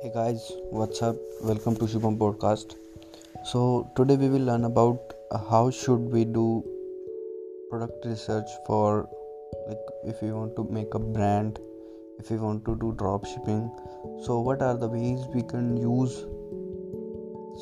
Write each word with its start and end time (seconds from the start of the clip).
Hey 0.00 0.12
guys, 0.14 0.52
what's 0.70 1.02
up? 1.02 1.16
Welcome 1.42 1.74
to 1.74 1.86
Shubham 1.86 2.16
podcast. 2.18 2.76
So 3.44 3.90
today 3.96 4.14
we 4.14 4.28
will 4.28 4.42
learn 4.42 4.64
about 4.64 5.12
how 5.50 5.72
should 5.72 6.12
we 6.12 6.24
do 6.24 6.64
product 7.68 8.06
research 8.06 8.46
for 8.64 9.08
like 9.66 9.80
if 10.04 10.22
we 10.22 10.30
want 10.30 10.54
to 10.54 10.68
make 10.70 10.94
a 10.94 11.00
brand, 11.00 11.58
if 12.20 12.30
we 12.30 12.36
want 12.36 12.64
to 12.66 12.76
do 12.76 12.94
drop 12.96 13.26
shipping. 13.26 13.72
So 14.22 14.38
what 14.38 14.62
are 14.62 14.76
the 14.76 14.86
ways 14.86 15.26
we 15.34 15.42
can 15.42 15.76
use? 15.76 16.14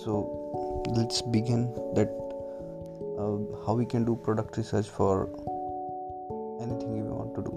So 0.05 0.85
let's 0.95 1.23
begin 1.23 1.73
that 1.95 2.11
uh, 3.19 3.65
how 3.65 3.73
we 3.73 3.87
can 3.87 4.05
do 4.05 4.15
product 4.15 4.59
research 4.59 4.91
for 4.91 5.31
anything 6.61 6.93
we 6.93 7.01
want 7.01 7.35
to 7.35 7.43
do. 7.49 7.55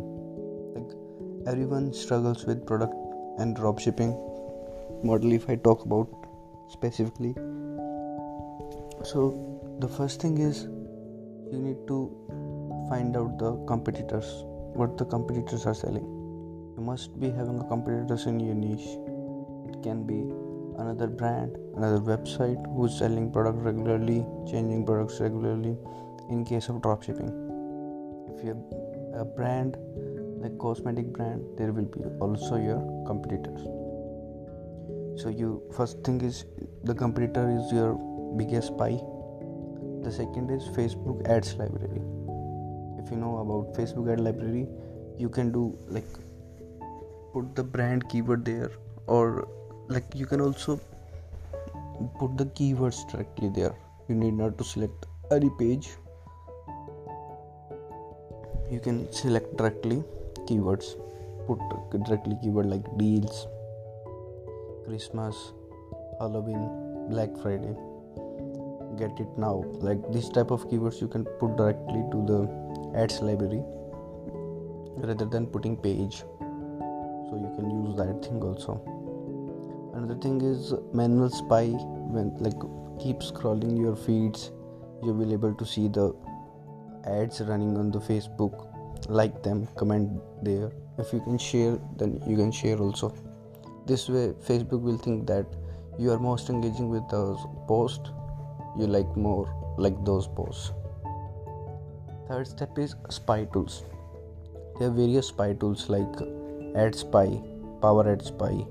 Like 0.74 1.54
everyone 1.54 1.92
struggles 1.92 2.46
with 2.46 2.66
product 2.66 2.94
and 3.40 3.58
drop 3.58 3.80
shipping 3.80 4.18
model 5.04 5.32
if 5.32 5.50
i 5.50 5.56
talk 5.56 5.86
about 5.86 6.08
specifically. 6.70 7.34
So 9.04 9.78
the 9.80 9.88
first 9.88 10.22
thing 10.22 10.38
is 10.38 10.64
you 11.52 11.60
need 11.60 11.88
to 11.88 12.00
find 12.90 13.16
out 13.16 13.38
the 13.40 13.56
competitors 13.66 14.28
what 14.74 14.98
the 14.98 15.06
competitors 15.06 15.66
are 15.66 15.74
selling. 15.74 16.04
You 16.78 16.84
must 16.84 17.20
be 17.20 17.30
having 17.30 17.60
a 17.60 17.64
competitors 17.64 18.26
in 18.26 18.40
your 18.40 18.56
niche. 18.56 18.88
It 19.70 19.82
can 19.84 20.06
be 20.06 20.20
another 20.82 21.08
brand 21.08 21.58
another 21.76 22.00
website 22.00 22.62
who's 22.76 22.98
selling 22.98 23.32
product 23.32 23.58
regularly 23.60 24.26
changing 24.52 24.86
products 24.86 25.20
regularly 25.20 25.78
in 26.30 26.46
case 26.46 26.70
of 26.70 26.82
drop 26.82 27.04
shipping. 27.04 27.32
If 28.36 28.44
you 28.44 28.50
have 28.50 29.22
a 29.22 29.26
brand 29.26 29.78
like 30.42 30.58
cosmetic 30.58 31.12
brand 31.14 31.44
there 31.58 31.72
will 31.74 31.86
be 31.86 32.04
also 32.22 32.58
your 32.58 32.80
competitors 33.06 33.79
so 35.22 35.30
you 35.30 35.62
first 35.78 36.04
thing 36.08 36.22
is 36.28 36.46
the 36.90 36.94
competitor 36.96 37.50
is 37.54 37.72
your 37.74 37.94
biggest 38.38 38.68
spy. 38.68 38.92
The 40.04 40.12
second 40.18 40.50
is 40.50 40.68
facebook 40.78 41.28
ads 41.28 41.56
library. 41.56 42.04
If 43.04 43.12
you 43.12 43.18
know 43.18 43.34
about 43.40 43.74
facebook 43.80 44.12
ad 44.14 44.22
library 44.22 44.68
you 45.18 45.28
can 45.28 45.52
do 45.52 45.78
like 45.90 46.08
put 47.34 47.54
the 47.56 47.64
brand 47.64 48.08
keyword 48.08 48.46
there 48.46 48.72
or 49.08 49.46
like 49.90 50.16
you 50.16 50.26
can 50.26 50.40
also 50.40 50.80
put 52.18 52.38
the 52.38 52.46
keywords 52.46 53.04
directly 53.12 53.50
there. 53.50 53.76
You 54.08 54.16
need 54.16 54.36
not 54.36 54.58
to 54.58 54.64
select 54.64 55.06
any 55.32 55.50
page. 55.60 55.90
You 58.72 58.80
can 58.80 59.12
select 59.12 59.58
directly 59.58 60.04
keywords. 60.48 60.96
Put 61.48 61.60
directly 62.06 62.38
keyword 62.42 62.68
like 62.68 62.86
deals 62.98 63.48
Christmas, 64.90 65.54
Halloween, 66.20 66.62
Black 67.12 67.30
Friday. 67.44 67.76
Get 68.98 69.20
it 69.20 69.38
now. 69.38 69.64
Like 69.88 70.00
this 70.12 70.30
type 70.30 70.50
of 70.50 70.68
keywords 70.68 71.00
you 71.00 71.08
can 71.08 71.26
put 71.42 71.56
directly 71.58 72.02
to 72.14 72.24
the 72.30 72.40
ads 73.00 73.20
library 73.22 73.62
rather 74.98 75.26
than 75.26 75.46
putting 75.46 75.78
page. 75.78 76.24
So 77.28 77.38
you 77.44 77.52
can 77.56 77.70
use 77.70 77.96
that 77.98 78.26
thing 78.26 78.42
also. 78.42 78.82
Another 79.94 80.20
thing 80.20 80.42
is 80.42 80.74
manual 80.92 81.30
spy 81.30 81.68
when 82.16 82.36
like 82.40 82.60
keep 83.00 83.20
scrolling 83.20 83.80
your 83.80 83.96
feeds 83.96 84.52
you 85.04 85.14
will 85.14 85.26
be 85.26 85.34
able 85.34 85.54
to 85.54 85.66
see 85.66 85.88
the 85.88 86.12
ads 87.06 87.40
running 87.42 87.78
on 87.78 87.92
the 87.92 88.00
facebook 88.00 88.68
like 89.08 89.42
them 89.44 89.66
comment 89.78 90.12
there 90.44 90.70
if 90.98 91.14
you 91.14 91.22
can 91.22 91.38
share 91.38 91.80
then 91.96 92.22
you 92.28 92.36
can 92.36 92.52
share 92.52 92.78
also 92.78 93.14
this 93.86 94.10
way 94.10 94.28
facebook 94.48 94.82
will 94.82 94.98
think 94.98 95.28
that 95.28 95.46
you 96.00 96.12
are 96.14 96.20
most 96.20 96.50
engaging 96.50 96.90
with 96.90 97.08
those 97.10 97.46
posts. 97.68 98.12
You 98.78 98.88
like 98.88 99.18
more 99.18 99.54
like 99.78 100.06
those 100.06 100.28
posts. 100.28 100.72
Third 102.30 102.48
step 102.48 102.78
is 102.78 102.96
spy 103.10 103.46
tools. 103.46 103.84
There 104.78 104.88
are 104.88 104.92
various 104.92 105.28
spy 105.28 105.54
tools 105.54 105.90
like 105.90 106.14
AdSpy 106.84 107.82
power 107.82 108.10
ad 108.12 108.22
spy 108.22 108.66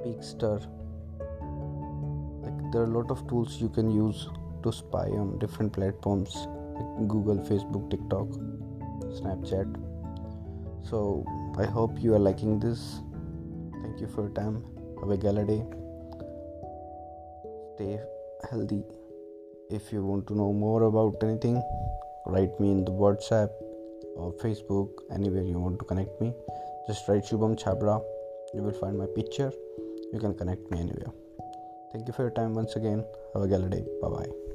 Peeksta 0.00 0.50
like 2.42 2.72
there 2.72 2.82
are 2.82 2.84
a 2.84 2.94
lot 2.96 3.10
of 3.10 3.26
tools 3.28 3.60
you 3.60 3.68
can 3.68 3.90
use 3.90 4.28
to 4.62 4.72
spy 4.72 5.06
on 5.20 5.38
different 5.38 5.72
platforms 5.72 6.46
like 6.76 7.08
google 7.08 7.38
facebook 7.50 7.90
tiktok 7.90 8.28
snapchat. 9.18 9.76
So 10.88 11.26
i 11.58 11.66
hope 11.66 12.00
you 12.00 12.14
are 12.14 12.24
liking 12.30 12.58
this 12.58 13.00
Thank 13.82 14.00
you 14.00 14.08
for 14.08 14.22
your 14.22 14.34
time. 14.34 14.64
Have 15.00 15.10
a 15.10 15.16
gala 15.16 15.44
day. 15.44 15.62
Stay 17.74 18.00
healthy. 18.50 18.82
If 19.70 19.92
you 19.92 20.04
want 20.04 20.26
to 20.28 20.34
know 20.34 20.52
more 20.52 20.84
about 20.84 21.16
anything, 21.22 21.62
write 22.26 22.58
me 22.58 22.70
in 22.70 22.84
the 22.84 22.90
WhatsApp 22.90 23.50
or 24.16 24.32
Facebook, 24.42 24.88
anywhere 25.12 25.42
you 25.42 25.58
want 25.58 25.78
to 25.78 25.84
connect 25.84 26.20
me. 26.20 26.32
Just 26.88 27.08
write 27.08 27.24
Shubham 27.24 27.56
Chhabra. 27.62 28.02
You 28.54 28.62
will 28.62 28.72
find 28.72 28.98
my 28.98 29.06
picture. 29.14 29.52
You 30.12 30.18
can 30.18 30.34
connect 30.34 30.70
me 30.70 30.80
anywhere. 30.80 31.12
Thank 31.92 32.06
you 32.08 32.14
for 32.14 32.22
your 32.22 32.32
time 32.32 32.54
once 32.54 32.76
again. 32.76 33.04
Have 33.34 33.42
a 33.42 33.48
gala 33.48 33.68
day. 33.68 33.84
Bye 34.02 34.08
bye. 34.08 34.47